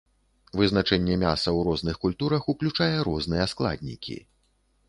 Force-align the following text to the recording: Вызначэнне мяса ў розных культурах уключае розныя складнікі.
Вызначэнне 0.59 1.17
мяса 1.25 1.49
ў 1.57 1.67
розных 1.67 2.01
культурах 2.05 2.49
уключае 2.55 2.95
розныя 3.11 3.45
складнікі. 3.53 4.21